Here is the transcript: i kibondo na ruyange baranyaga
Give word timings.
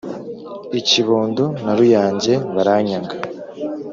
i 0.79 0.81
kibondo 0.87 1.45
na 1.63 1.71
ruyange 1.77 2.33
baranyaga 2.55 3.15